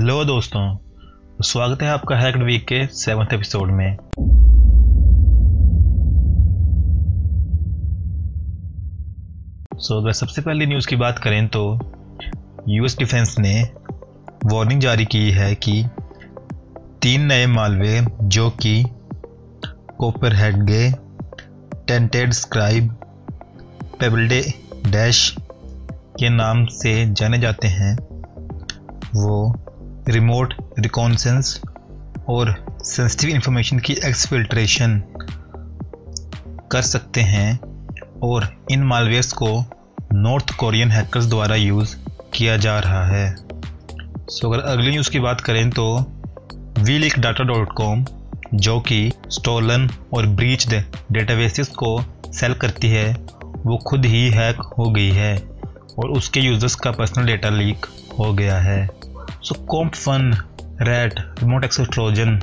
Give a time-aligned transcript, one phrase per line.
[0.00, 3.96] Hello दोस्तों स्वागत है आपका हैक्ड वीक के सेवन्थ एपिसोड में।
[9.76, 11.62] सो so, अगर सबसे पहले न्यूज़ की बात करें तो
[12.68, 13.62] यूएस डिफेंस ने
[14.46, 15.84] वार्निंग जारी की है कि
[17.02, 18.84] तीन नए मालवे जो कि
[20.34, 20.92] Copperhedge
[21.88, 22.92] Tainted Scribe
[24.00, 24.42] Pebble
[24.86, 25.36] Dash
[26.20, 27.96] के नाम से जाने जाते हैं
[29.14, 29.66] वो
[30.08, 31.60] रिमोट रिकॉन्सेंस
[32.28, 35.02] और सेंसिटिव इंफॉर्मेशन की एक्सफिल्ट्रेशन
[36.72, 37.58] कर सकते हैं
[38.22, 39.48] और इन मालवेयर्स को
[40.12, 41.96] नॉर्थ कोरियन हैकर्स द्वारा यूज़
[42.34, 43.34] किया जा रहा है।
[44.30, 45.86] सो अगर अगली न्यूज़ की बात करें तो
[46.78, 48.04] we leak data dot com
[48.54, 50.72] जो कि स्टोलन और ब्रीच्ड
[51.12, 52.00] डेटाबेसिस को
[52.32, 53.12] सेल करती है,
[53.66, 55.36] वो खुद ही हैक हो गई है
[55.98, 57.86] और उसके यूज़र्स का पर्सनल डेटा लीक
[58.18, 58.88] हो गया है।
[59.42, 60.32] So comp fun
[60.82, 62.40] RAT remote access trojan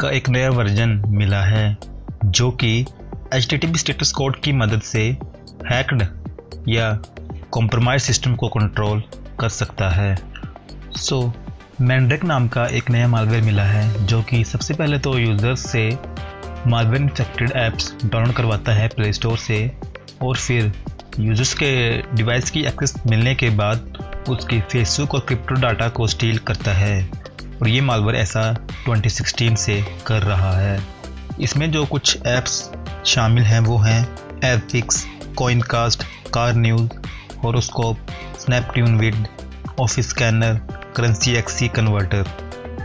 [0.00, 1.76] का एक नया वर्जन मिला है
[2.24, 2.86] जो कि
[3.34, 5.02] एच स्टेटस कोड की मदद से
[5.70, 6.06] हैक्ड
[6.68, 6.92] या
[7.50, 9.02] कॉम्प्रोमाइज सिस्टम को कंट्रोल
[9.40, 10.18] कर सकता है।
[10.96, 11.32] सो so,
[11.80, 15.98] मैंड्रिक नाम का एक नया मालवेयर मिला है जो कि सबसे पहले तो यूज़र्स से
[16.66, 19.72] मालवेयर इन्फेक्टेड ऐप्स डाउनलोड करवाता है प्ले स्टोर से
[20.22, 20.72] और फिर
[21.20, 26.38] यूज़र्स के डिवाइस की एक्सेस मिलने के बाद उसकी फेसबुक और क्रिप्टो डाटा को स्टील
[26.38, 27.10] करता है
[27.62, 30.82] और ये मालवर ऐसा 2016 से कर रहा है।
[31.40, 32.70] इसमें जो कुछ ऐप्स
[33.06, 34.02] शामिल हैं वो हैं
[34.44, 36.02] epics coincast
[36.34, 36.90] car news
[37.44, 37.98] horoscope
[38.40, 39.26] snaptune vid
[39.80, 40.54] office scanner
[40.96, 42.24] currency XE converter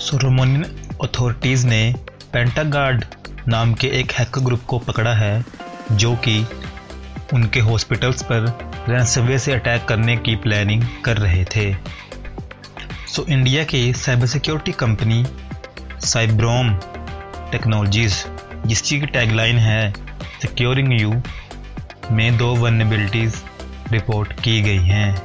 [0.00, 0.62] सोरोमोनियन
[1.04, 1.94] authorities ने
[2.32, 3.04] पेंटागार्ड
[3.48, 5.44] नाम के एक हैकर ग्रुप को पकड़ा है
[5.92, 6.46] जो कि
[7.34, 11.74] उनके हॉस्पिटल्स पर रैंसमवेयर से अटैक करने की प्लानिंग कर रहे थे।
[13.08, 15.26] सो so, इंडिया की cyber security company
[16.00, 16.74] Cyberoam
[17.52, 18.24] technologies
[18.66, 19.92] जिसकी टैगलाइन है
[20.42, 21.22] सिक्योरिंग यू
[22.10, 23.36] में दो वनबिलिटीज़
[23.92, 25.22] रिपोर्ट की गई हैं।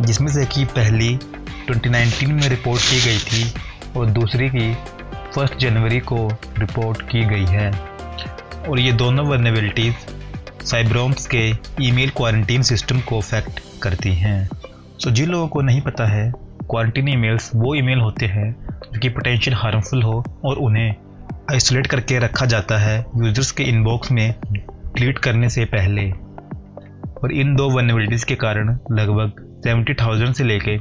[0.00, 1.16] जिसमें से कि पहली
[1.70, 3.54] 2019 में रिपोर्ट की गई थी
[3.96, 4.74] और दूसरी की
[5.34, 7.70] फ़र्स्ट जनवरी को रिपोर्ट की गई है।
[8.68, 10.09] और ये दोनों वनबिलिटीज़
[10.70, 11.38] साइब्रोम्स के
[11.82, 16.32] ईमेल क्वारंटीन सिस्टम को अफेक्ट करती हैं। सो so, जिन लोगों को नहीं पता है
[16.70, 18.50] क्वारंटीन ईमेल्स वो ईमेल होते हैं
[18.92, 20.94] जो कि पोटेंशियल हार्मफुल हो और उन्हें
[21.52, 26.10] आइसोलेट करके रखा जाता है यूज़र्स के इनबॉक्स में डिलीट करने से पहले।
[27.22, 29.32] और इन दो वनबिलिटीज़ के कारण लगभग
[29.64, 30.78] सेवेंटी थाउज़ेंड से लेके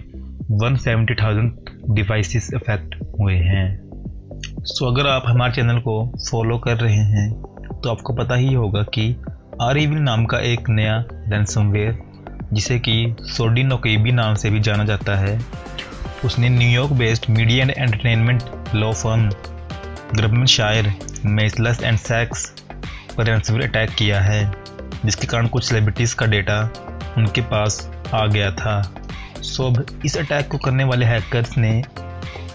[1.15, 1.51] थाउज़ेंड
[1.95, 3.67] डिवाइसेस अफेक्ट हुए हैं।
[4.59, 7.31] सो so, अगर आप हमारे चैनल को फॉलो कर रहे हैं
[7.83, 9.15] तो आपको पता ही होगा कि
[9.61, 11.97] आरिविल नाम का एक नया रैनसमवेयर
[12.53, 15.39] जिसे कि सोडी नोकेबी नाम से भी जाना जाता है।
[16.25, 18.43] उसने New York based media and entertainment
[18.75, 19.27] law firm
[20.15, 20.93] Grubman Shire
[21.25, 22.45] Meiselas and सैक्स
[23.17, 24.39] पर रैंसमवेयर अटैक किया है
[25.05, 26.61] जिसके कारण कुछ सेलिब्रिटीज़ का डेटा
[27.17, 28.81] उनके पास आ गया था।
[29.41, 31.83] सो अब इस अटैक को करने वाले हैकर्स ने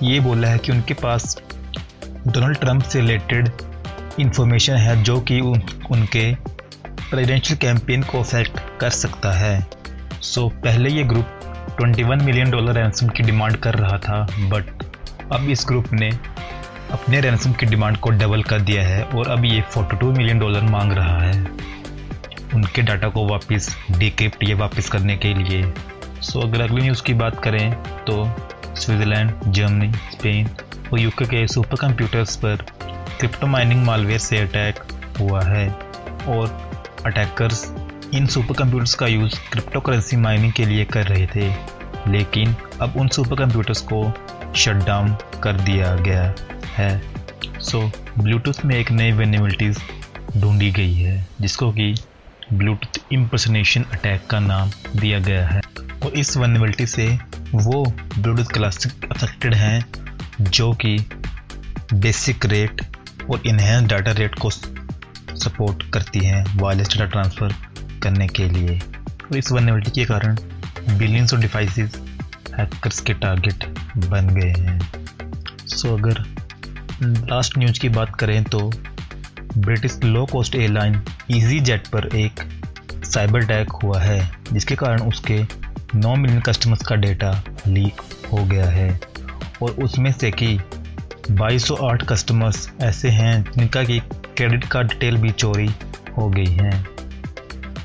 [0.03, 1.37] ये बोला है कि उनके पास
[2.27, 3.51] डोनाल्ड ट्रंप से रिलेटेड
[4.21, 6.54] इन्फॉर्मेशन है जो कि उन, उनके
[7.15, 9.67] प्रेसिडेंशियल कैंपेन को अफेक्ट कर सकता है।
[10.23, 14.83] सो so, पहले ये ग्रुप 21 मिलियन डॉलर रैंसम की डिमांड कर रहा था बट
[15.33, 16.09] अब इस ग्रुप ने
[16.93, 20.63] अपने रैंसम की डिमांड को डबल कर दिया है और अब ये 42 मिलियन डॉलर
[20.63, 21.41] मांग रहा है।
[22.55, 25.63] उनके डाटा को वापस डिक्रिप्ट या वापस करने के लिए।
[26.21, 27.73] सो so, अगर अगली न्यूज़ की बात करें
[28.05, 28.25] तो
[28.75, 30.51] स्विट्ज़रलैंड जर्मनी स्पेन
[30.93, 32.67] और यूके के सुपर कंप्यूटर्स पर
[33.19, 34.87] क्रिप्टो माइनिंग मालवेयर से अटैक
[35.21, 35.69] हुआ है
[36.29, 36.74] और
[37.07, 37.65] अटैकर्स
[38.15, 41.49] इन सुपर कंप्यूटर्स का यूज़ क्रिप्टो करेंसी माइनिंग के लिए कर रहे थे,
[42.11, 44.13] लेकिन अब उन सुपर कंप्यूटर्स को
[44.57, 46.35] शट डाउन कर दिया गया
[46.77, 47.03] है।
[47.61, 47.81] सो
[48.19, 49.79] ब्लूटूथ में एक नई वेनेबिलिटीज़
[50.39, 51.95] ढूंढी गई है, जिसको कि
[52.53, 55.61] ब्लूटूथ इम्पर्सनेशन अटैक का नाम दिया गया है।
[56.05, 57.07] और इस वेनेबिलिटी से
[57.55, 57.85] वो
[58.19, 59.85] ब्लूटूथ क्लासिक अफेक्टेड हैं,
[60.41, 60.99] जो कि
[61.95, 62.81] बेसिक रेट
[63.31, 64.51] और इन्हेंस डाटा रेट को
[65.45, 67.55] सपोर्ट करती हैं वायरलेस डाटा ट्रांसफ़र
[68.03, 70.37] करने के लिए। और इस वनबिलिटी के कारण
[70.99, 72.01] बिलियंस ऑफ़ डिवाइसेस
[72.59, 73.65] हैकर्स के टारगेट
[74.07, 74.79] बन गए हैं।
[75.67, 76.25] सो अगर
[77.03, 78.71] लास्ट न्यूज़ की बात करें तो
[79.57, 81.01] British low cost airline
[81.61, 82.41] easyJet पर एक
[83.05, 85.43] साइबर अटैक हुआ है, जिसके कारण उसके
[85.97, 87.33] 9 मिलियन कस्टमर्स का डेटा
[87.67, 88.01] लीक
[88.33, 89.01] हो गया है।
[89.63, 90.59] और उसमें से कि
[91.31, 94.01] 2208 कस्टमर्स ऐसे हैं जिनका कि
[94.37, 95.69] क्रेडिट कार्ड डिटेल भी चोरी
[96.17, 96.87] हो गई हैं।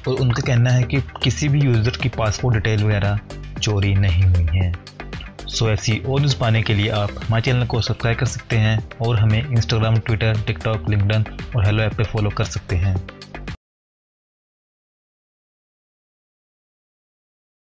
[0.07, 3.19] और उनका कहना है कि किसी भी यूज़र की पासपोर्ट डिटेल वगैरह
[3.61, 4.73] चोरी नहीं हुई हैं।
[5.47, 8.77] सो ऐसी और न्यूज़ पाने के लिए आप हमारे चैनल को सब्सक्राइब कर सकते हैं
[9.01, 11.25] और हमें इंस्टाग्राम ट्विटर टिकटॉक लिंकडन
[11.55, 12.95] और हेलो ऐप पर फॉलो कर सकते हैं।